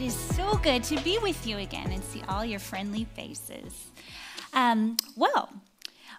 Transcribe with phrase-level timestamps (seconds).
[0.00, 3.88] It is so good to be with you again and see all your friendly faces.
[4.54, 5.50] Um, well,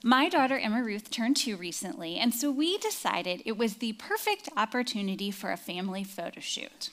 [0.04, 4.50] my daughter Emma Ruth turned two recently, and so we decided it was the perfect
[4.56, 6.92] opportunity for a family photo shoot.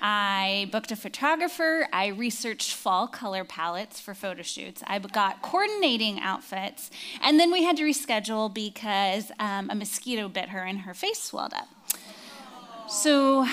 [0.00, 1.86] I booked a photographer.
[1.92, 4.82] I researched fall color palettes for photo shoots.
[4.86, 6.90] I got coordinating outfits.
[7.20, 11.22] And then we had to reschedule because um, a mosquito bit her and her face
[11.22, 11.68] swelled up.
[12.88, 13.46] So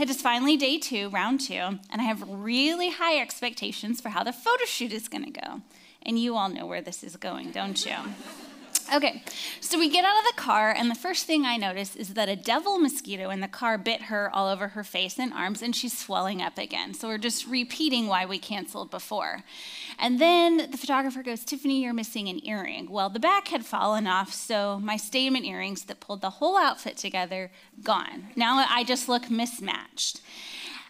[0.00, 4.24] it is finally day two, round two, and I have really high expectations for how
[4.24, 5.60] the photo shoot is going to go.
[6.02, 7.96] And you all know where this is going, don't you?
[8.92, 9.22] Okay,
[9.60, 12.28] so we get out of the car, and the first thing I notice is that
[12.28, 15.74] a devil mosquito in the car bit her all over her face and arms, and
[15.74, 16.92] she's swelling up again.
[16.92, 19.42] So we're just repeating why we canceled before.
[19.98, 22.90] And then the photographer goes, Tiffany, you're missing an earring.
[22.90, 26.96] Well, the back had fallen off, so my statement earrings that pulled the whole outfit
[26.96, 27.50] together,
[27.82, 28.28] gone.
[28.36, 30.20] Now I just look mismatched.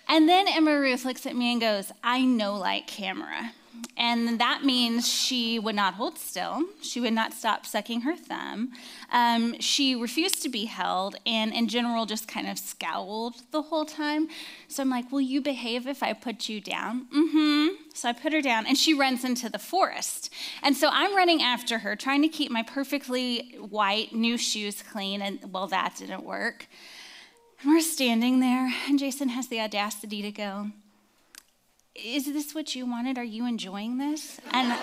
[0.08, 3.52] And then Emma Ruth looks at me and goes, I know like camera.
[3.96, 6.64] And that means she would not hold still.
[6.82, 8.72] She would not stop sucking her thumb.
[9.12, 13.84] Um, she refused to be held and, in general, just kind of scowled the whole
[13.84, 14.28] time.
[14.68, 17.06] So I'm like, Will you behave if I put you down?
[17.14, 17.66] Mm hmm.
[17.94, 20.32] So I put her down and she runs into the forest.
[20.62, 25.22] And so I'm running after her, trying to keep my perfectly white new shoes clean.
[25.22, 26.66] And well, that didn't work.
[27.62, 30.70] And we're standing there, and Jason has the audacity to go,
[31.94, 33.18] is this what you wanted?
[33.18, 34.40] Are you enjoying this?
[34.52, 34.72] And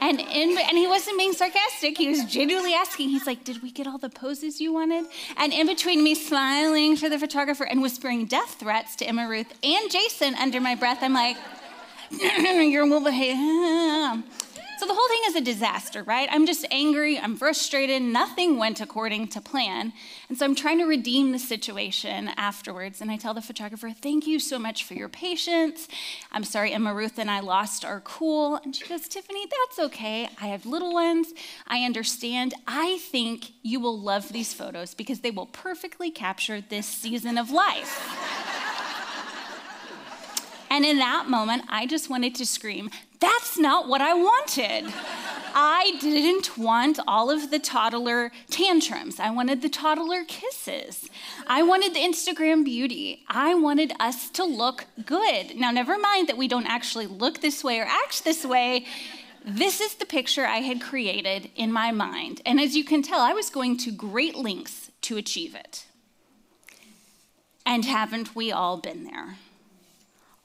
[0.00, 1.96] and in, and he wasn't being sarcastic.
[1.96, 3.08] He was genuinely asking.
[3.08, 5.06] He's like, "Did we get all the poses you wanted?"
[5.38, 9.52] And in between me smiling for the photographer and whispering death threats to Emma Ruth
[9.62, 11.38] and Jason under my breath, I'm like,
[12.10, 14.24] "You're will behave."
[14.78, 16.28] So the whole thing is a disaster, right?
[16.30, 19.92] I'm just angry, I'm frustrated, nothing went according to plan.
[20.28, 23.00] And so I'm trying to redeem the situation afterwards.
[23.00, 25.88] And I tell the photographer, Thank you so much for your patience.
[26.30, 28.60] I'm sorry, Emma Ruth and I lost our cool.
[28.62, 30.28] And she goes, Tiffany, that's okay.
[30.40, 31.32] I have little ones.
[31.66, 32.54] I understand.
[32.68, 37.50] I think you will love these photos because they will perfectly capture this season of
[37.50, 38.57] life.
[40.70, 42.90] And in that moment, I just wanted to scream,
[43.20, 44.92] That's not what I wanted.
[45.54, 49.18] I didn't want all of the toddler tantrums.
[49.18, 51.10] I wanted the toddler kisses.
[51.46, 53.24] I wanted the Instagram beauty.
[53.28, 55.56] I wanted us to look good.
[55.56, 58.86] Now, never mind that we don't actually look this way or act this way.
[59.44, 62.42] This is the picture I had created in my mind.
[62.44, 65.86] And as you can tell, I was going to great lengths to achieve it.
[67.64, 69.38] And haven't we all been there?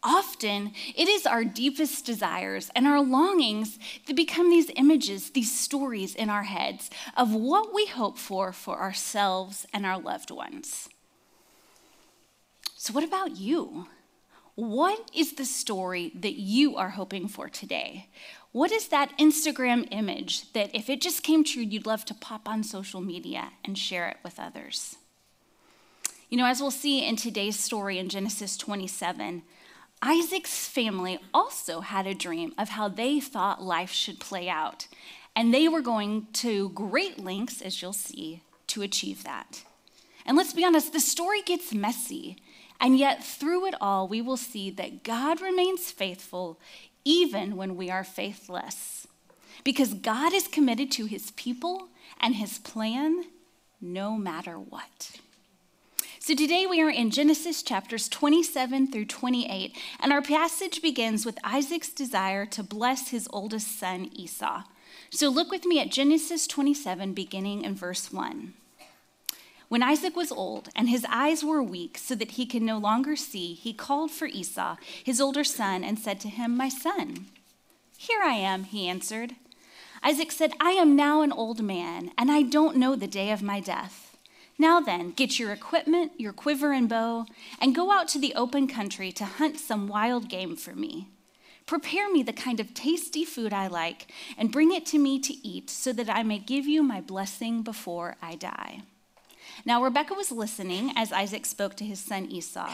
[0.04, 6.16] Often it is our deepest desires and our longings that become these images, these stories
[6.16, 10.90] in our heads of what we hope for for ourselves and our loved ones.
[12.76, 13.88] So, what about you?
[14.56, 18.10] What is the story that you are hoping for today?
[18.52, 22.48] What is that Instagram image that, if it just came true, you'd love to pop
[22.48, 24.98] on social media and share it with others?
[26.30, 29.42] You know, as we'll see in today's story in Genesis 27,
[30.06, 34.88] Isaac's family also had a dream of how they thought life should play out.
[35.34, 39.64] And they were going to great lengths, as you'll see, to achieve that.
[40.26, 42.36] And let's be honest, the story gets messy.
[42.82, 46.60] And yet, through it all, we will see that God remains faithful
[47.06, 49.08] even when we are faithless.
[49.64, 51.88] Because God is committed to his people
[52.20, 53.24] and his plan
[53.80, 55.22] no matter what.
[56.26, 61.38] So today we are in Genesis chapters 27 through 28, and our passage begins with
[61.44, 64.64] Isaac's desire to bless his oldest son Esau.
[65.10, 68.54] So look with me at Genesis 27, beginning in verse 1.
[69.68, 73.18] When Isaac was old and his eyes were weak so that he could no longer
[73.18, 77.26] see, he called for Esau, his older son, and said to him, My son.
[77.98, 79.36] Here I am, he answered.
[80.02, 83.44] Isaac said, I am now an old man, and I don't know the day of
[83.44, 84.13] my death.
[84.58, 87.26] Now then, get your equipment, your quiver and bow,
[87.60, 91.10] and go out to the open country to hunt some wild game for me.
[91.66, 95.48] Prepare me the kind of tasty food I like, and bring it to me to
[95.48, 98.84] eat, so that I may give you my blessing before I die.
[99.66, 102.74] Now Rebekah was listening as Isaac spoke to his son Esau.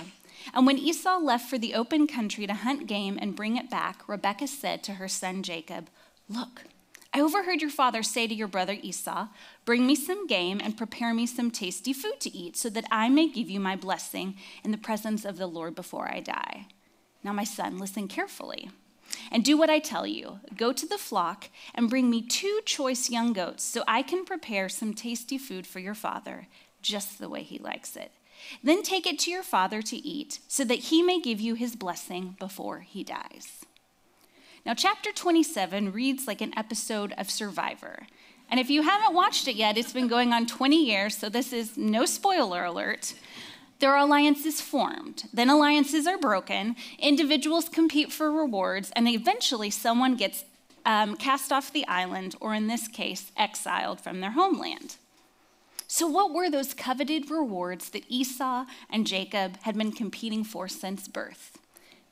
[0.54, 4.08] And when Esau left for the open country to hunt game and bring it back,
[4.08, 5.90] Rebekah said to her son Jacob,
[6.28, 6.64] Look,
[7.12, 9.30] I overheard your father say to your brother Esau,
[9.66, 13.10] Bring me some game and prepare me some tasty food to eat, so that I
[13.10, 16.68] may give you my blessing in the presence of the Lord before I die.
[17.24, 18.70] Now, my son, listen carefully
[19.32, 20.40] and do what I tell you.
[20.56, 24.70] Go to the flock and bring me two choice young goats, so I can prepare
[24.70, 26.48] some tasty food for your father,
[26.82, 28.12] just the way he likes it.
[28.64, 31.76] Then take it to your father to eat, so that he may give you his
[31.76, 33.59] blessing before he dies.
[34.66, 38.08] Now, chapter 27 reads like an episode of Survivor.
[38.52, 41.54] And if you haven't watched it yet, it's been going on 20 years, so this
[41.54, 43.14] is no spoiler alert.
[43.80, 50.16] There are alliances formed, then alliances are broken, individuals compete for rewards, and eventually someone
[50.16, 50.44] gets
[50.86, 54.98] um, cast off the island, or in this case, exiled from their homeland.
[55.88, 61.08] So, what were those coveted rewards that Esau and Jacob had been competing for since
[61.08, 61.58] birth?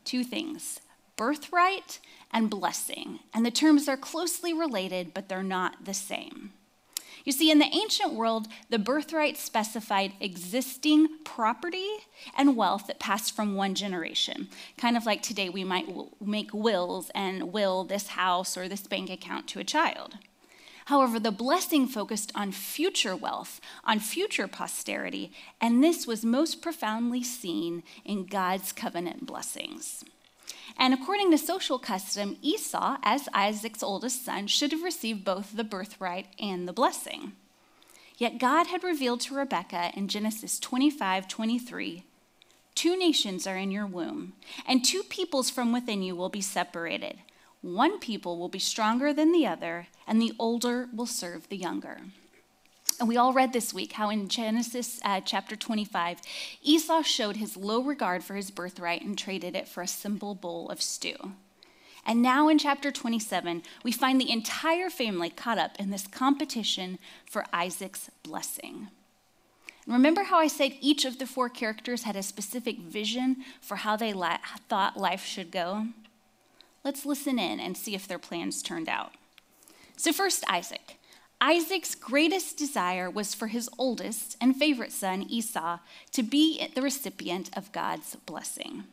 [0.04, 0.80] Two things
[1.18, 2.00] birthright
[2.32, 3.20] and blessing.
[3.34, 6.54] And the terms are closely related, but they're not the same.
[7.26, 11.90] You see, in the ancient world, the birthright specified existing property
[12.38, 14.48] and wealth that passed from one generation.
[14.78, 15.90] Kind of like today, we might
[16.22, 20.16] make wills and will this house or this bank account to a child.
[20.86, 27.24] However, the blessing focused on future wealth, on future posterity, and this was most profoundly
[27.24, 30.06] seen in God's covenant blessings.
[30.76, 35.64] And according to social custom, Esau, as Isaac's oldest son, should have received both the
[35.64, 37.34] birthright and the blessing.
[38.18, 42.04] Yet God had revealed to Rebekah in Genesis 25 23
[42.76, 44.34] Two nations are in your womb,
[44.68, 47.18] and two peoples from within you will be separated.
[47.62, 52.02] One people will be stronger than the other, and the older will serve the younger.
[53.00, 56.20] And we all read this week how in Genesis uh, chapter 25,
[56.64, 60.70] Esau showed his low regard for his birthright and traded it for a simple bowl
[60.70, 61.34] of stew.
[62.06, 66.98] And now in chapter 27, we find the entire family caught up in this competition
[67.30, 68.88] for Isaac's blessing.
[69.86, 73.96] Remember how I said each of the four characters had a specific vision for how
[73.96, 74.14] they
[74.68, 75.88] thought life should go?
[76.84, 79.12] Let's listen in and see if their plans turned out.
[79.98, 80.97] So, first, Isaac.
[81.40, 85.80] Isaac's greatest desire was for his oldest and favorite son, Esau,
[86.12, 88.86] to be the recipient of God's blessing.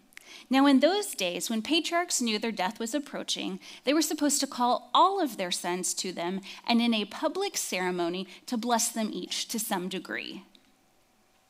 [0.50, 4.46] Now, in those days, when patriarchs knew their death was approaching, they were supposed to
[4.46, 9.11] call all of their sons to them and in a public ceremony to bless them
[9.12, 10.44] each to some degree.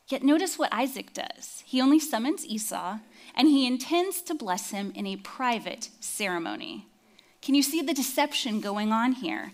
[0.07, 1.63] Yet notice what Isaac does.
[1.65, 2.99] He only summons Esau,
[3.33, 6.85] and he intends to bless him in a private ceremony.
[7.41, 9.51] Can you see the deception going on here?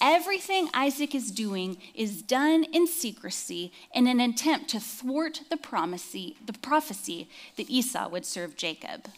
[0.00, 6.36] Everything Isaac is doing is done in secrecy in an attempt to thwart the, promisey,
[6.44, 9.08] the prophecy that Esau would serve Jacob.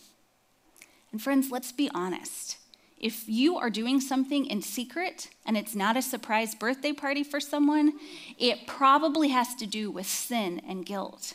[1.12, 2.58] And friends, let's be honest.
[2.98, 7.40] If you are doing something in secret and it's not a surprise birthday party for
[7.40, 7.92] someone,
[8.38, 11.34] it probably has to do with sin and guilt.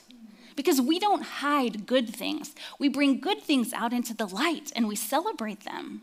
[0.56, 2.56] Because we don't hide good things.
[2.80, 6.02] We bring good things out into the light and we celebrate them.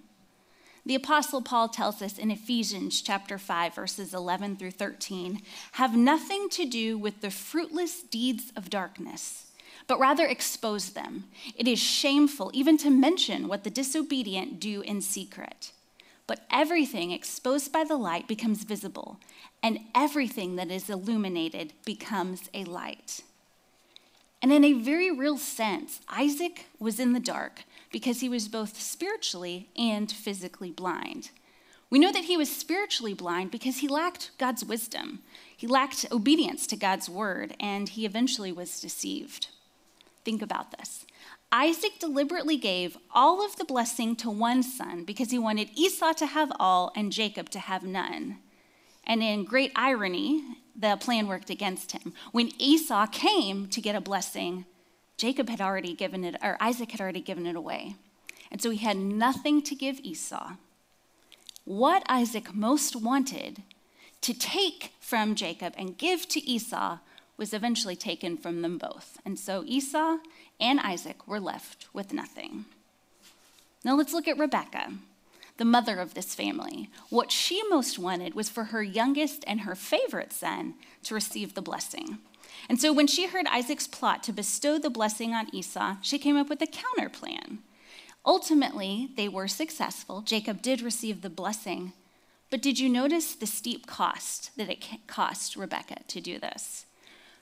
[0.86, 5.40] The apostle Paul tells us in Ephesians chapter 5 verses 11 through 13,
[5.72, 9.46] have nothing to do with the fruitless deeds of darkness,
[9.86, 11.24] but rather expose them.
[11.56, 15.72] It is shameful even to mention what the disobedient do in secret.
[16.26, 19.20] But everything exposed by the light becomes visible,
[19.62, 23.20] and everything that is illuminated becomes a light.
[24.40, 27.64] And in a very real sense, Isaac was in the dark
[27.94, 31.30] because he was both spiritually and physically blind.
[31.90, 35.20] We know that he was spiritually blind because he lacked God's wisdom.
[35.56, 39.46] He lacked obedience to God's word, and he eventually was deceived.
[40.24, 41.06] Think about this.
[41.52, 46.26] Isaac deliberately gave all of the blessing to one son because he wanted Esau to
[46.26, 48.38] have all and Jacob to have none.
[49.04, 50.42] And in great irony,
[50.74, 52.12] the plan worked against him.
[52.32, 54.64] When Esau came to get a blessing,
[55.16, 57.96] Jacob had already given it, or Isaac had already given it away.
[58.50, 60.52] And so he had nothing to give Esau.
[61.64, 63.62] What Isaac most wanted
[64.20, 66.98] to take from Jacob and give to Esau
[67.36, 69.18] was eventually taken from them both.
[69.24, 70.18] And so Esau
[70.60, 72.64] and Isaac were left with nothing.
[73.84, 74.94] Now let's look at Rebekah,
[75.56, 76.88] the mother of this family.
[77.10, 81.62] What she most wanted was for her youngest and her favorite son to receive the
[81.62, 82.18] blessing.
[82.68, 86.36] And so when she heard Isaac's plot to bestow the blessing on Esau, she came
[86.36, 87.58] up with a counter plan.
[88.26, 90.22] Ultimately, they were successful.
[90.22, 91.92] Jacob did receive the blessing.
[92.50, 96.86] But did you notice the steep cost that it cost Rebekah to do this?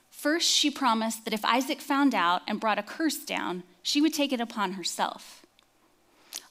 [0.09, 4.13] First, she promised that if Isaac found out and brought a curse down, she would
[4.13, 5.45] take it upon herself.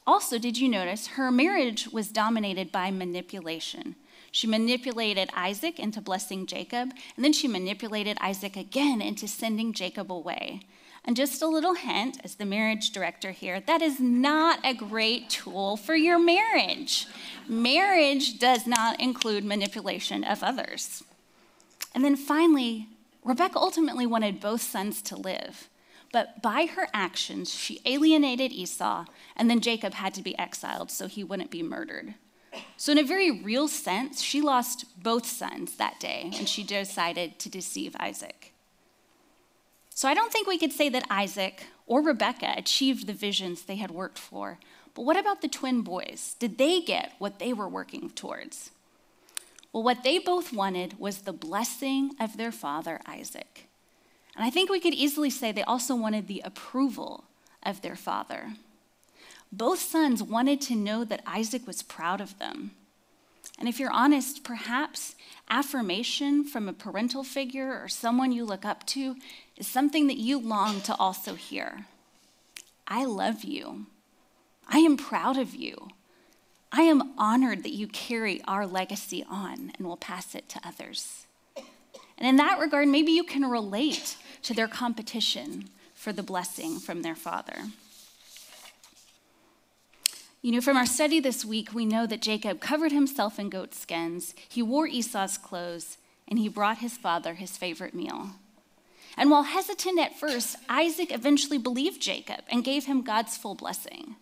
[0.07, 3.95] Also, did you notice her marriage was dominated by manipulation?
[4.33, 10.11] She manipulated Isaac into blessing Jacob, and then she manipulated Isaac again into sending Jacob
[10.11, 10.63] away.
[11.05, 15.29] And just a little hint, as the marriage director here, that is not a great
[15.29, 17.07] tool for your marriage.
[17.47, 21.05] Marriage does not include manipulation of others.
[21.95, 22.89] And then finally,
[23.25, 25.69] Rebekah ultimately wanted both sons to live,
[26.11, 29.05] but by her actions, she alienated Esau,
[29.37, 32.15] and then Jacob had to be exiled so he wouldn't be murdered.
[32.77, 37.39] So, in a very real sense, she lost both sons that day when she decided
[37.39, 38.53] to deceive Isaac.
[39.91, 43.77] So, I don't think we could say that Isaac or Rebekah achieved the visions they
[43.77, 44.59] had worked for.
[44.95, 46.37] But what about the twin boys?
[46.39, 48.71] Did they get what they were working towards?
[49.73, 53.69] Well, what they both wanted was the blessing of their father, Isaac.
[54.37, 57.25] And I think we could easily say they also wanted the approval
[57.63, 58.55] of their father.
[59.53, 62.71] Both sons wanted to know that Isaac was proud of them.
[63.59, 65.15] And if you're honest, perhaps
[65.51, 69.17] affirmation from a parental figure or someone you look up to
[69.57, 71.85] is something that you long to also hear.
[72.89, 73.87] I love you.
[74.69, 75.89] I am proud of you.
[76.73, 81.27] I am honored that you carry our legacy on and will pass it to others.
[82.17, 87.03] And in that regard, maybe you can relate to their competition for the blessing from
[87.03, 87.67] their father.
[90.43, 93.75] You know, from our study this week, we know that Jacob covered himself in goat
[93.75, 98.31] skins, he wore Esau's clothes, and he brought his father his favorite meal.
[99.17, 104.17] And while hesitant at first, Isaac eventually believed Jacob and gave him God's full blessing.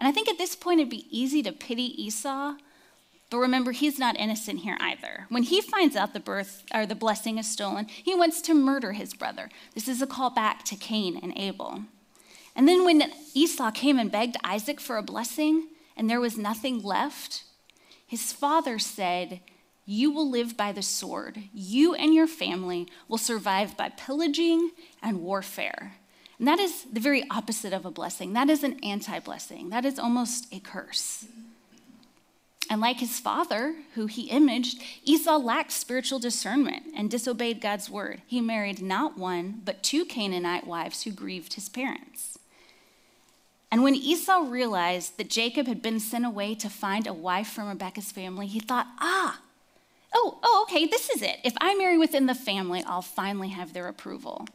[0.00, 2.54] And I think at this point it'd be easy to pity Esau,
[3.30, 5.26] but remember he's not innocent here either.
[5.28, 8.94] When he finds out the birth or the blessing is stolen, he wants to murder
[8.94, 9.48] his brother.
[9.74, 11.84] This is a call back to Cain and Abel.
[12.54, 16.82] And then when Esau came and begged Isaac for a blessing and there was nothing
[16.82, 17.44] left,
[18.06, 19.40] his father said,
[19.86, 21.44] You will live by the sword.
[21.54, 25.94] You and your family will survive by pillaging and warfare.
[26.38, 28.32] And that is the very opposite of a blessing.
[28.32, 29.68] That is an anti blessing.
[29.70, 31.26] That is almost a curse.
[32.70, 38.22] And like his father, who he imaged, Esau lacked spiritual discernment and disobeyed God's word.
[38.26, 42.38] He married not one, but two Canaanite wives who grieved his parents.
[43.70, 47.68] And when Esau realized that Jacob had been sent away to find a wife from
[47.68, 49.40] Rebekah's family, he thought, ah,
[50.12, 51.38] oh, oh, okay, this is it.
[51.44, 54.48] If I marry within the family, I'll finally have their approval.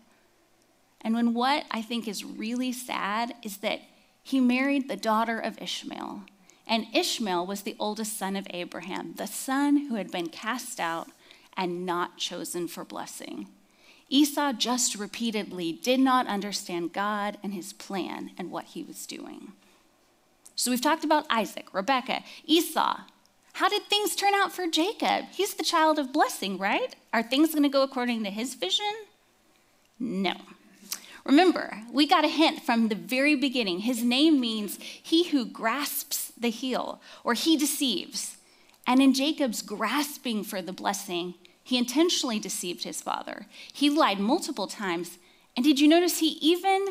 [1.02, 3.82] And when what I think is really sad is that
[4.22, 6.24] he married the daughter of Ishmael.
[6.68, 11.10] And Ishmael was the oldest son of Abraham, the son who had been cast out
[11.56, 13.48] and not chosen for blessing.
[14.10, 19.54] Esau just repeatedly did not understand God and his plan and what he was doing.
[20.56, 23.02] So we've talked about Isaac, Rebekah, Esau.
[23.54, 25.26] How did things turn out for Jacob?
[25.32, 26.96] He's the child of blessing, right?
[27.14, 28.94] Are things going to go according to his vision?
[30.00, 30.36] No.
[31.26, 33.80] Remember, we got a hint from the very beginning.
[33.80, 38.38] His name means he who grasps the heel, or he deceives.
[38.86, 41.34] And in Jacob's grasping for the blessing,
[41.66, 43.48] he intentionally deceived his father.
[43.74, 45.18] He lied multiple times.
[45.58, 46.86] And did you notice he even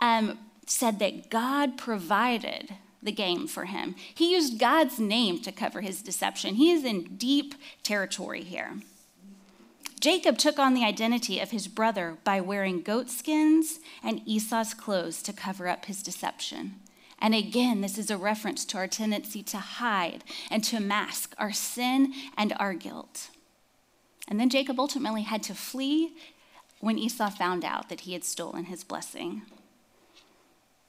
[0.00, 3.94] um, said that God provided the game for him?
[4.14, 6.56] He used God's name to cover his deception.
[6.56, 8.74] He is in deep territory here.
[9.98, 15.22] Jacob took on the identity of his brother by wearing goat skins and Esau's clothes
[15.22, 16.74] to cover up his deception.
[17.18, 21.50] And again, this is a reference to our tendency to hide and to mask our
[21.50, 23.30] sin and our guilt.
[24.28, 26.12] And then Jacob ultimately had to flee
[26.80, 29.42] when Esau found out that he had stolen his blessing.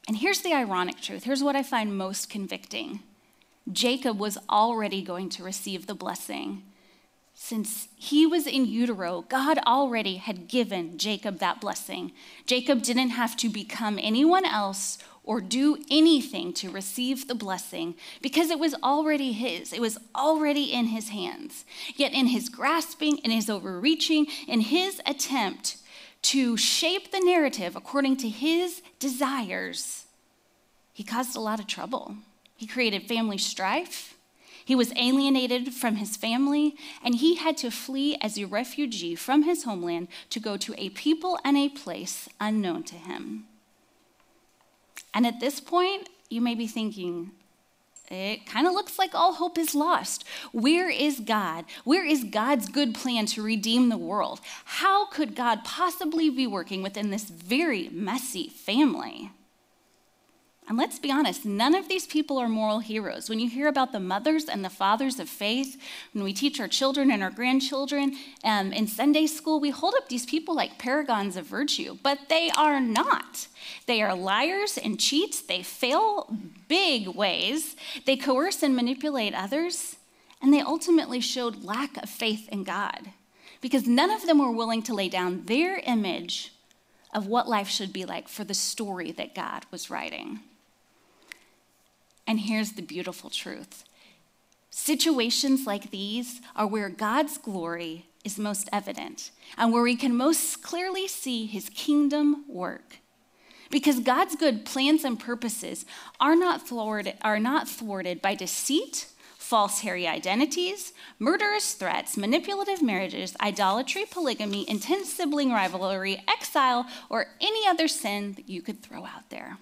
[0.08, 1.24] And here's the ironic truth.
[1.24, 3.02] Here's what I find most convicting
[3.72, 6.64] Jacob was already going to receive the blessing.
[7.42, 12.12] Since he was in utero, God already had given Jacob that blessing.
[12.46, 18.52] Jacob didn't have to become anyone else or do anything to receive the blessing because
[18.52, 19.72] it was already his.
[19.72, 21.64] It was already in his hands.
[21.96, 25.78] Yet, in his grasping, in his overreaching, in his attempt
[26.24, 30.06] to shape the narrative according to his desires,
[30.92, 32.18] he caused a lot of trouble.
[32.58, 34.19] He created family strife.
[34.70, 39.42] He was alienated from his family, and he had to flee as a refugee from
[39.42, 43.46] his homeland to go to a people and a place unknown to him.
[45.12, 47.32] And at this point, you may be thinking,
[48.12, 50.24] it kind of looks like all hope is lost.
[50.52, 51.66] Where is God?
[51.84, 54.40] Where is God's good plan to redeem the world?
[54.66, 59.32] How could God possibly be working within this very messy family?
[60.70, 63.28] And let's be honest, none of these people are moral heroes.
[63.28, 65.82] When you hear about the mothers and the fathers of faith,
[66.14, 70.10] when we teach our children and our grandchildren um, in Sunday school, we hold up
[70.10, 73.48] these people like paragons of virtue, but they are not.
[73.88, 75.42] They are liars and cheats.
[75.42, 76.32] They fail
[76.68, 77.76] big ways.
[78.06, 79.96] They coerce and manipulate others,
[80.40, 83.10] and they ultimately showed lack of faith in God.
[83.62, 86.54] because none of them were willing to lay down their image
[87.14, 90.40] of what life should be like for the story that God was writing.
[92.30, 93.84] And here's the beautiful truth
[94.70, 100.62] situations like these are where God's glory is most evident and where we can most
[100.62, 103.00] clearly see his kingdom work.
[103.72, 105.88] Because God's good plans and purposes
[106.20, 109.08] are not thwarted, are not thwarted by deceit,
[109.40, 117.68] false hairy identities, murderous threats, manipulative marriages, idolatry, polygamy, intense sibling rivalry, exile, or any
[117.68, 119.58] other sin that you could throw out there.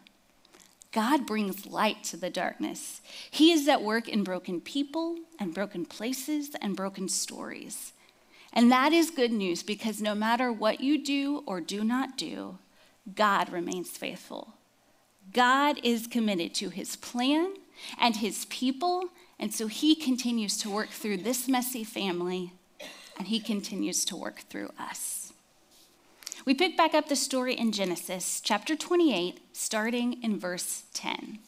[0.91, 3.01] God brings light to the darkness.
[3.29, 7.93] He is at work in broken people and broken places and broken stories.
[8.53, 12.57] And that is good news because no matter what you do or do not do,
[13.13, 14.53] God remains faithful.
[15.33, 17.53] God is committed to his plan
[17.99, 19.05] and his people,
[19.37, 22.53] and so he continues to work through this messy family,
[23.17, 25.16] and he continues to work through us.
[26.47, 31.39] We pick back up the story in Genesis chapter 28, starting in verse 10.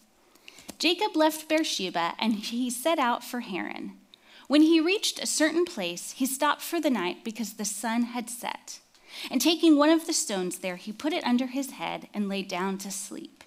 [0.78, 3.94] Jacob left Beersheba and he set out for Haran.
[4.50, 8.30] When he reached a certain place, he stopped for the night because the sun had
[8.30, 8.82] set.
[9.32, 12.42] And taking one of the stones there, he put it under his head and lay
[12.42, 13.46] down to sleep.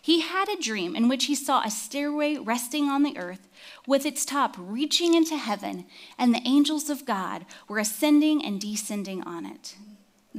[0.00, 3.46] He had a dream in which he saw a stairway resting on the earth,
[3.86, 5.84] with its top reaching into heaven,
[6.16, 9.76] and the angels of God were ascending and descending on it.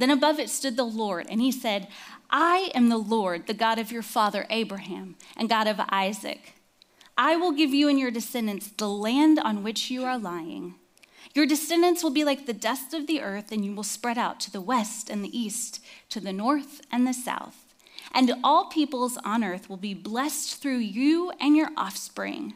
[0.00, 1.86] Then above it stood the Lord, and he said,
[2.30, 6.54] I am the Lord, the God of your father Abraham, and God of Isaac.
[7.18, 10.76] I will give you and your descendants the land on which you are lying.
[11.34, 14.40] Your descendants will be like the dust of the earth, and you will spread out
[14.40, 17.66] to the west and the east, to the north and the south.
[18.10, 22.54] And all peoples on earth will be blessed through you and your offspring.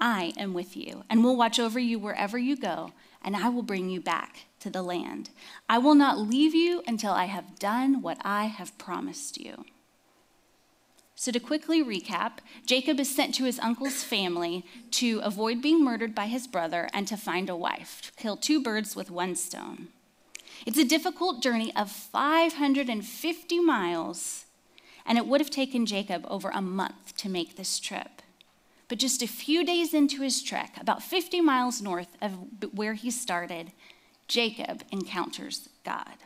[0.00, 2.90] I am with you, and will watch over you wherever you go,
[3.22, 5.30] and I will bring you back to the land.
[5.68, 9.64] I will not leave you until I have done what I have promised you.
[11.14, 16.16] So, to quickly recap, Jacob is sent to his uncle's family to avoid being murdered
[16.16, 19.88] by his brother and to find a wife, to kill two birds with one stone.
[20.66, 24.46] It's a difficult journey of 550 miles,
[25.06, 28.20] and it would have taken Jacob over a month to make this trip.
[28.88, 32.32] But just a few days into his trek, about 50 miles north of
[32.74, 33.72] where he started,
[34.28, 36.16] Jacob encounters God.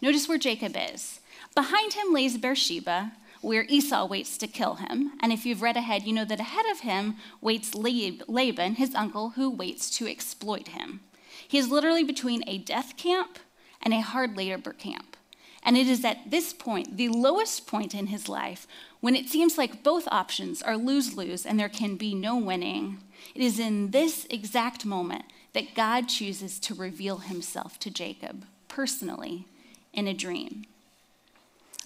[0.00, 1.20] Notice where Jacob is.
[1.54, 5.12] Behind him lays Beersheba, where Esau waits to kill him.
[5.20, 9.30] And if you've read ahead, you know that ahead of him waits Laban, his uncle,
[9.30, 11.00] who waits to exploit him.
[11.46, 13.38] He is literally between a death camp
[13.82, 15.16] and a hard labor camp.
[15.62, 18.66] And it is at this point, the lowest point in his life,
[19.00, 22.98] when it seems like both options are lose lose and there can be no winning.
[23.34, 29.46] It is in this exact moment that God chooses to reveal himself to Jacob personally
[29.92, 30.64] in a dream.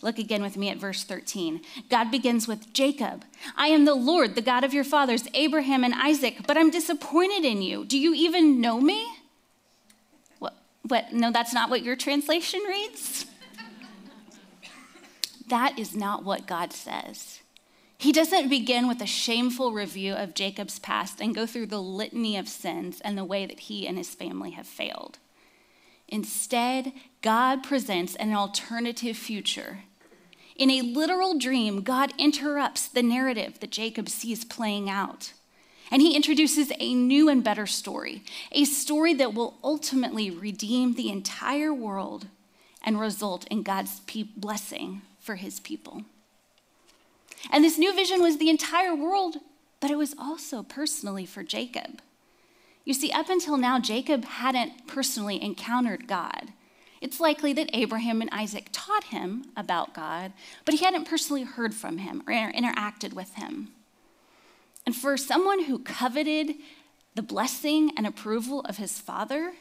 [0.02, 1.62] Look again with me at verse 13.
[1.88, 3.24] God begins with Jacob.
[3.56, 7.42] I am the Lord, the God of your fathers, Abraham and Isaac, but I'm disappointed
[7.44, 7.86] in you.
[7.86, 9.06] Do you even know me?
[10.40, 10.56] What?
[10.86, 11.14] what?
[11.14, 13.24] No, that's not what your translation reads.
[15.48, 17.40] that is not what God says.
[18.04, 22.36] He doesn't begin with a shameful review of Jacob's past and go through the litany
[22.36, 25.16] of sins and the way that he and his family have failed.
[26.06, 29.84] Instead, God presents an alternative future
[30.54, 35.32] in a literal dream, God interrupts the narrative that Jacob sees playing out.
[35.90, 41.10] And he introduces a new and better story, a story that will ultimately redeem the
[41.10, 42.26] entire world
[42.82, 44.00] and result in God's
[44.36, 46.04] blessing for his people.
[47.50, 49.36] And this new vision was the entire world,
[49.80, 52.00] but it was also personally for Jacob.
[52.84, 56.52] You see, up until now, Jacob hadn't personally encountered God.
[57.00, 60.32] It's likely that Abraham and Isaac taught him about God,
[60.64, 63.68] but he hadn't personally heard from him or interacted with him.
[64.86, 66.54] And for someone who coveted
[67.14, 69.52] the blessing and approval of his father,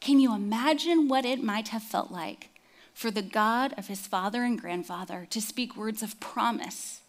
[0.00, 2.50] can you imagine what it might have felt like
[2.92, 7.00] for the God of his father and grandfather to speak words of promise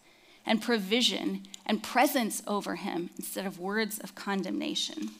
[0.44, 5.10] and provision and presence over him instead of words of condemnation?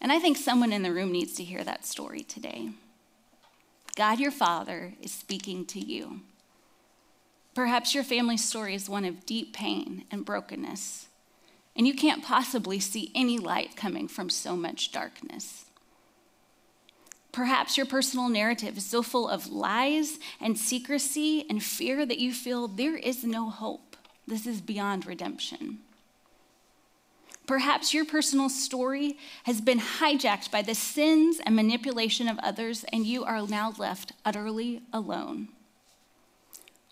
[0.00, 2.70] And I think someone in the room needs to hear that story today.
[3.96, 6.20] God, your Father, is speaking to you.
[7.54, 11.08] Perhaps your family story is one of deep pain and brokenness,
[11.74, 15.64] and you can't possibly see any light coming from so much darkness.
[17.32, 22.32] Perhaps your personal narrative is so full of lies and secrecy and fear that you
[22.32, 23.96] feel there is no hope.
[24.26, 25.78] This is beyond redemption.
[27.46, 33.06] Perhaps your personal story has been hijacked by the sins and manipulation of others, and
[33.06, 35.48] you are now left utterly alone.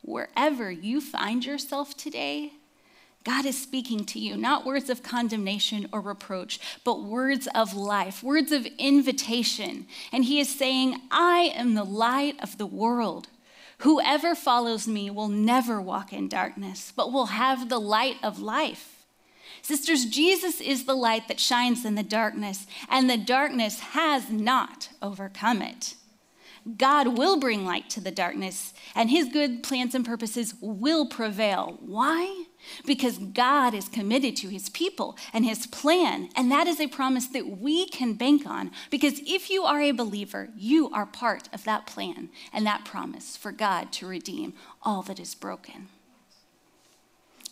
[0.03, 2.53] Wherever you find yourself today,
[3.26, 8.22] God is speaking to you, not words of condemnation or reproach, but words of life,
[8.22, 9.88] words of invitation.
[10.12, 13.26] And He is saying, I am the light of the world.
[13.78, 19.04] Whoever follows me will never walk in darkness, but will have the light of life.
[19.60, 24.90] Sisters, Jesus is the light that shines in the darkness, and the darkness has not
[25.02, 25.96] overcome it.
[26.78, 31.78] God will bring light to the darkness, and his good plans and purposes will prevail.
[31.80, 32.45] Why?
[32.85, 37.26] Because God is committed to his people and his plan, and that is a promise
[37.29, 38.70] that we can bank on.
[38.90, 43.37] Because if you are a believer, you are part of that plan and that promise
[43.37, 45.88] for God to redeem all that is broken.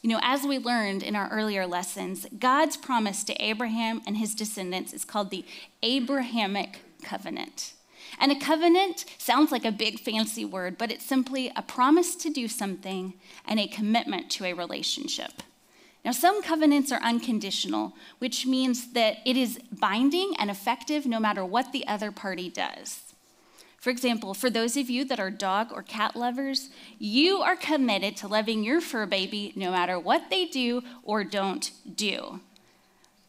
[0.02, 4.34] You know, as we learned in our earlier lessons, God's promise to Abraham and his
[4.34, 5.44] descendants is called the
[5.82, 7.73] Abrahamic covenant.
[8.18, 12.30] And a covenant sounds like a big fancy word, but it's simply a promise to
[12.30, 13.14] do something
[13.46, 15.42] and a commitment to a relationship.
[16.04, 21.44] Now, some covenants are unconditional, which means that it is binding and effective no matter
[21.44, 23.14] what the other party does.
[23.78, 28.16] For example, for those of you that are dog or cat lovers, you are committed
[28.18, 32.40] to loving your fur baby no matter what they do or don't do.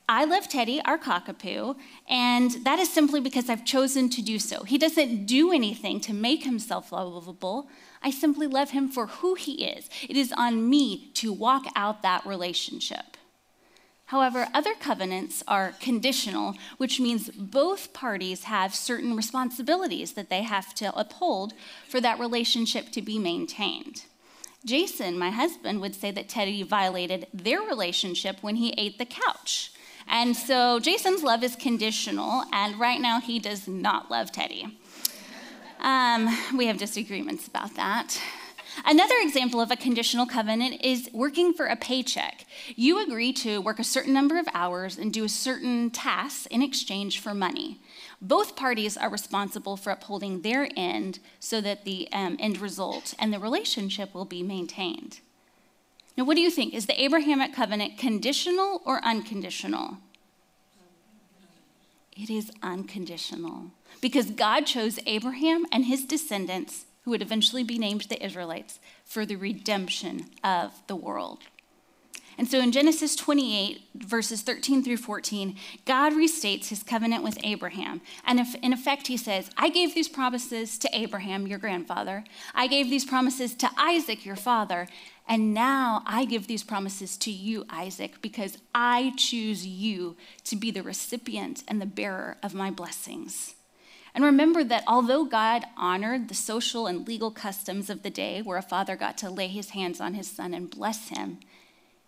[0.07, 1.75] I love Teddy, our cockapoo,
[2.07, 4.63] and that is simply because I've chosen to do so.
[4.63, 7.69] He doesn't do anything to make himself lovable.
[8.03, 9.89] I simply love him for who he is.
[10.07, 13.17] It is on me to walk out that relationship.
[14.09, 20.75] However, other covenants are conditional, which means both parties have certain responsibilities that they have
[20.75, 21.53] to uphold
[21.87, 24.03] for that relationship to be maintained.
[24.63, 29.71] Jason, my husband, would say that Teddy violated their relationship when he ate the couch.
[30.07, 34.77] And so Jason's love is conditional, and right now he does not love Teddy.
[35.79, 38.19] Um, we have disagreements about that.
[38.83, 42.45] Another example of a conditional covenant is working for a paycheck.
[42.75, 46.61] You agree to work a certain number of hours and do a certain task in
[46.61, 47.79] exchange for money.
[48.21, 53.31] Both parties are responsible for upholding their end so that the um, end result and
[53.31, 55.19] the relationship will be maintained.
[56.17, 56.73] Now, what do you think?
[56.73, 59.97] Is the Abrahamic covenant conditional or unconditional?
[62.15, 68.01] It is unconditional because God chose Abraham and his descendants who would eventually be named
[68.01, 71.43] the Israelites, for the redemption of the world.
[72.37, 78.01] And so in Genesis 28, verses 13 through 14, God restates his covenant with Abraham.
[78.25, 82.25] And if, in effect, he says, I gave these promises to Abraham, your grandfather.
[82.53, 84.87] I gave these promises to Isaac, your father.
[85.27, 90.69] And now I give these promises to you, Isaac, because I choose you to be
[90.69, 93.55] the recipient and the bearer of my blessings.
[94.13, 98.57] And remember that although God honored the social and legal customs of the day where
[98.57, 101.39] a father got to lay his hands on his son and bless him,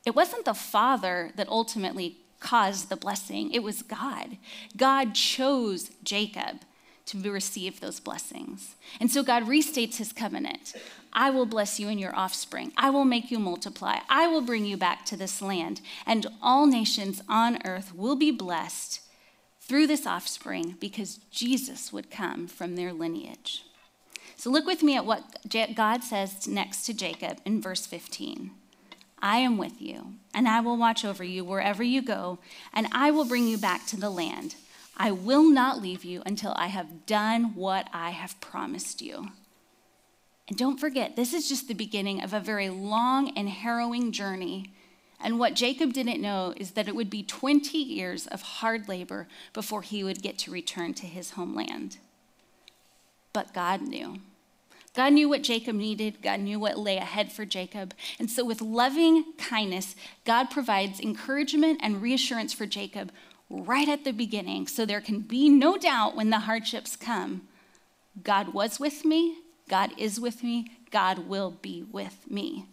[0.06, 4.38] it wasn't the father that ultimately caused the blessing, it was God.
[4.78, 6.62] God chose Jacob
[7.08, 8.76] to receive those blessings.
[9.00, 10.74] And so God restates his covenant.
[11.14, 12.72] I will bless you and your offspring.
[12.78, 14.00] I will make you multiply.
[14.10, 18.32] I will bring you back to this land, and all nations on earth will be
[18.32, 19.02] blessed
[19.60, 23.64] through this offspring because Jesus would come from their lineage.
[24.36, 25.24] So look with me at what
[25.76, 28.52] God says next to Jacob in verse 15.
[29.20, 32.38] I am with you, and I will watch over you wherever you go,
[32.72, 34.56] and I will bring you back to the land.
[34.98, 39.30] I will not leave you until I have done what I have promised you.
[40.50, 44.74] And don't forget, this is just the beginning of a very long and harrowing journey
[45.20, 49.28] and what Jacob didn't know is that it would be 20 years of hard labor
[49.54, 51.98] before he would get to return to his homeland.
[53.34, 54.20] But God knew.
[54.96, 56.22] God knew what Jacob needed.
[56.22, 57.94] God knew what lay ahead for Jacob.
[58.20, 63.12] And so, with loving kindness, God provides encouragement and reassurance for Jacob
[63.50, 67.48] right at the beginning so there can be no doubt when the hardships come.
[68.24, 69.38] God was with me.
[69.70, 70.72] God is with me.
[70.92, 72.66] God will be with me.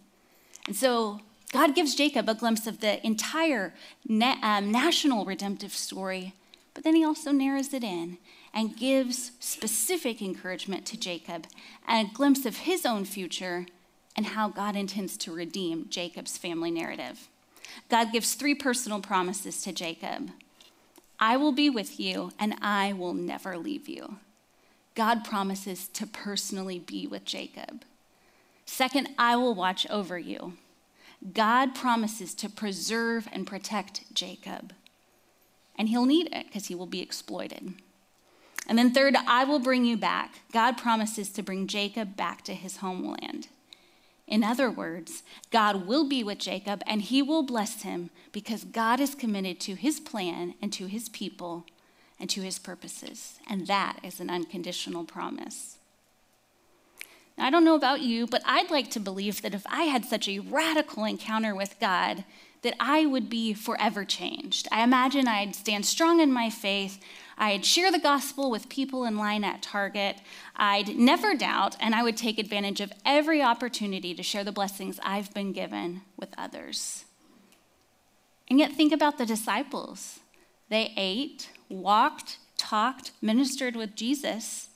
[0.66, 1.20] And so,
[1.52, 3.74] God gives Jacob a glimpse of the entire
[4.08, 6.34] na- um, national redemptive story,
[6.72, 8.18] but then he also narrows it in
[8.52, 11.46] and gives specific encouragement to Jacob
[11.86, 13.66] and a glimpse of his own future
[14.16, 17.28] and how God intends to redeem Jacob's family narrative.
[17.88, 20.30] God gives three personal promises to Jacob
[21.26, 24.16] I will be with you, and I will never leave you.
[24.94, 27.82] God promises to personally be with Jacob.
[28.66, 30.52] Second, I will watch over you.
[31.32, 34.74] God promises to preserve and protect Jacob.
[35.76, 37.72] and he'll need it because he will be exploited.
[38.68, 40.40] And then, third, I will bring you back.
[40.52, 43.48] God promises to bring Jacob back to his homeland.
[44.26, 49.00] In other words, God will be with Jacob and he will bless him because God
[49.00, 51.66] is committed to his plan and to his people
[52.18, 53.38] and to his purposes.
[53.48, 55.76] And that is an unconditional promise.
[57.36, 60.04] Now, I don't know about you, but I'd like to believe that if I had
[60.04, 62.24] such a radical encounter with God,
[62.62, 64.68] that I would be forever changed.
[64.72, 66.98] I imagine I'd stand strong in my faith.
[67.36, 70.20] I'd share the gospel with people in line at Target.
[70.56, 75.00] I'd never doubt, and I would take advantage of every opportunity to share the blessings
[75.02, 77.04] I've been given with others.
[78.48, 80.20] And yet, think about the disciples.
[80.68, 84.68] They ate, walked, talked, ministered with Jesus,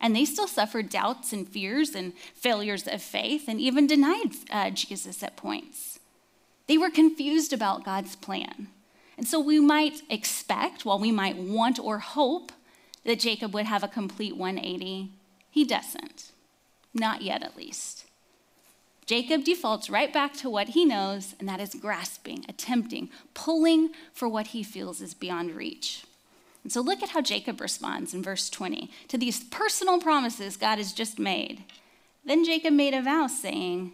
[0.00, 4.70] and they still suffered doubts and fears and failures of faith and even denied uh,
[4.70, 6.00] Jesus at points.
[6.66, 8.68] They were confused about God's plan.
[9.16, 12.52] And so we might expect, while we might want or hope,
[13.04, 15.10] that Jacob would have a complete 180.
[15.50, 16.30] He doesn't.
[16.92, 18.04] Not yet, at least.
[19.06, 24.28] Jacob defaults right back to what he knows, and that is grasping, attempting, pulling for
[24.28, 26.04] what he feels is beyond reach.
[26.62, 30.78] And so look at how Jacob responds in verse 20 to these personal promises God
[30.78, 31.64] has just made.
[32.24, 33.92] Then Jacob made a vow, saying,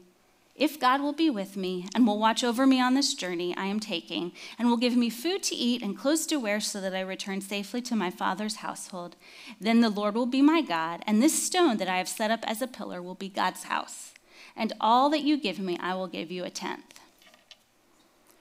[0.60, 3.64] if God will be with me and will watch over me on this journey I
[3.64, 6.94] am taking, and will give me food to eat and clothes to wear so that
[6.94, 9.16] I return safely to my father's household,
[9.58, 12.40] then the Lord will be my God, and this stone that I have set up
[12.46, 14.12] as a pillar will be God's house.
[14.54, 17.00] And all that you give me, I will give you a tenth.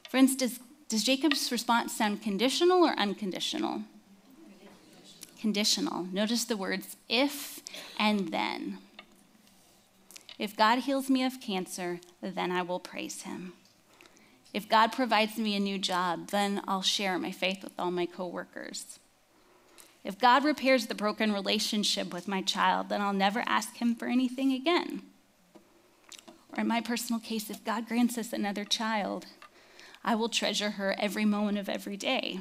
[0.09, 3.83] Friends, does, does Jacob's response sound conditional or unconditional?
[5.39, 6.03] Conditional.
[6.11, 7.61] Notice the words if
[7.97, 8.79] and then.
[10.37, 13.53] If God heals me of cancer, then I will praise him.
[14.53, 18.05] If God provides me a new job, then I'll share my faith with all my
[18.05, 18.99] coworkers.
[20.03, 24.07] If God repairs the broken relationship with my child, then I'll never ask him for
[24.07, 25.03] anything again.
[26.55, 29.27] Or in my personal case, if God grants us another child,
[30.03, 32.39] I will treasure her every moment of every day.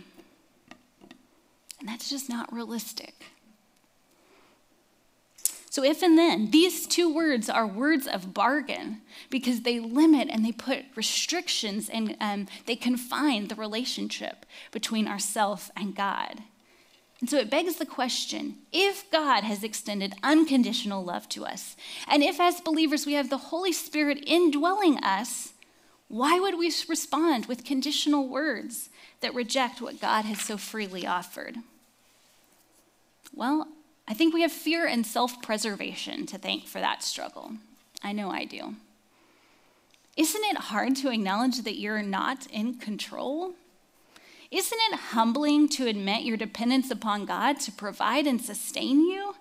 [1.80, 3.26] And that's just not realistic.
[5.78, 10.44] So, if and then, these two words are words of bargain because they limit and
[10.44, 16.42] they put restrictions and um, they confine the relationship between ourself and God.
[17.20, 21.76] And so it begs the question if God has extended unconditional love to us,
[22.08, 25.52] and if as believers we have the Holy Spirit indwelling us,
[26.08, 28.88] why would we respond with conditional words
[29.20, 31.58] that reject what God has so freely offered?
[33.32, 33.68] Well,
[34.08, 37.52] I think we have fear and self preservation to thank for that struggle.
[38.02, 38.74] I know I do.
[40.16, 43.52] Isn't it hard to acknowledge that you're not in control?
[44.50, 49.34] Isn't it humbling to admit your dependence upon God to provide and sustain you?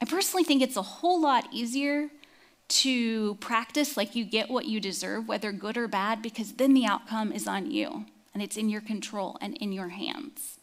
[0.00, 2.10] I personally think it's a whole lot easier
[2.68, 6.84] to practice like you get what you deserve, whether good or bad, because then the
[6.84, 10.58] outcome is on you and it's in your control and in your hands.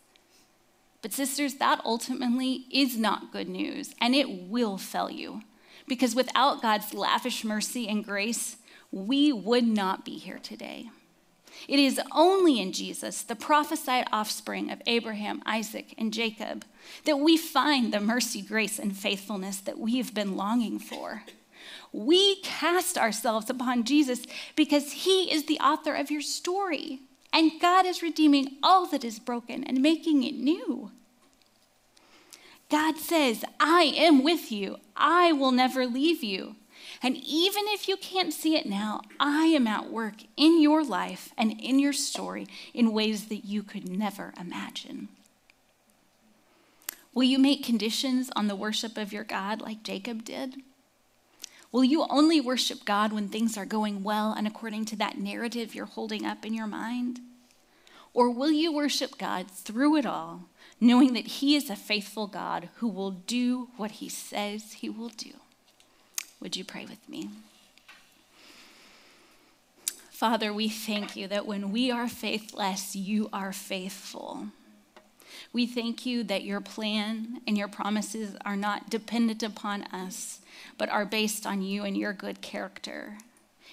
[1.01, 5.41] But, sisters, that ultimately is not good news, and it will fail you.
[5.87, 8.57] Because without God's lavish mercy and grace,
[8.91, 10.89] we would not be here today.
[11.67, 16.65] It is only in Jesus, the prophesied offspring of Abraham, Isaac, and Jacob,
[17.05, 21.23] that we find the mercy, grace, and faithfulness that we've been longing for.
[21.91, 27.01] We cast ourselves upon Jesus because he is the author of your story.
[27.33, 30.91] And God is redeeming all that is broken and making it new.
[32.69, 34.77] God says, I am with you.
[34.95, 36.55] I will never leave you.
[37.03, 41.33] And even if you can't see it now, I am at work in your life
[41.37, 45.09] and in your story in ways that you could never imagine.
[47.13, 50.61] Will you make conditions on the worship of your God like Jacob did?
[51.71, 55.73] Will you only worship God when things are going well and according to that narrative
[55.73, 57.19] you're holding up in your mind?
[58.13, 60.49] Or will you worship God through it all,
[60.81, 65.09] knowing that He is a faithful God who will do what He says He will
[65.09, 65.31] do?
[66.41, 67.29] Would you pray with me?
[70.09, 74.47] Father, we thank you that when we are faithless, you are faithful.
[75.53, 80.40] We thank you that your plan and your promises are not dependent upon us,
[80.77, 83.17] but are based on you and your good character.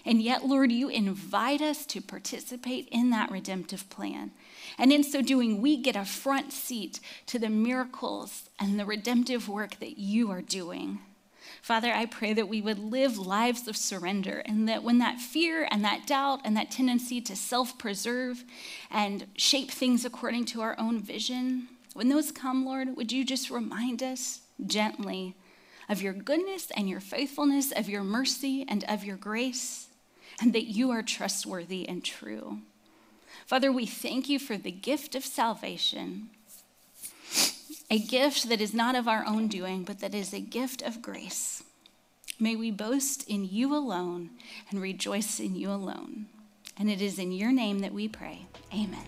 [0.05, 4.31] And yet, Lord, you invite us to participate in that redemptive plan.
[4.79, 9.49] And in so doing, we get a front seat to the miracles and the redemptive
[9.49, 11.01] work that you are doing.
[11.63, 15.67] Father, I pray that we would live lives of surrender and that when that fear
[15.71, 18.45] and that doubt and that tendency to self preserve
[18.91, 23.51] and shape things according to our own vision, when those come, Lord, would you just
[23.51, 25.35] remind us gently
[25.89, 29.89] of your goodness and your faithfulness, of your mercy and of your grace,
[30.41, 32.59] and that you are trustworthy and true.
[33.47, 36.31] Father, we thank you for the gift of salvation
[37.91, 41.01] a gift that is not of our own doing, but that is a gift of
[41.01, 41.63] grace.
[42.39, 44.31] May we boast in you alone
[44.71, 46.27] and rejoice in you alone.
[46.79, 48.47] And it is in your name that we pray.
[48.73, 49.05] Amen.